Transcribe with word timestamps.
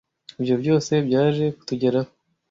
Ibyo 0.39 0.55
byose 0.61 0.91
byaje 1.07 1.45
kutugeraho 1.57 2.11